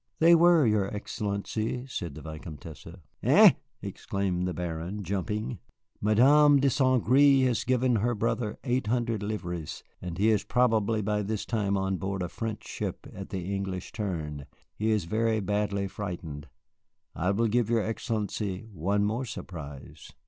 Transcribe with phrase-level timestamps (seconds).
[0.17, 2.87] "They were, your Excellency," said the Vicomtesse.
[3.21, 3.51] "Eh?"
[3.83, 5.59] exclaimed the Baron, jumping.
[6.01, 7.05] "Mademoiselle de St.
[7.05, 11.77] Gré has given her brother eight hundred livres, and he is probably by this time
[11.77, 14.47] on board a French ship at the English Turn.
[14.73, 16.47] He is very badly frightened.
[17.13, 20.11] I will give your Excellency one more surprise."